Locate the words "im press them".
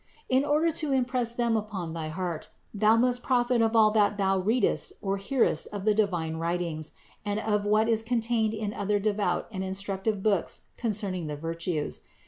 0.91-1.55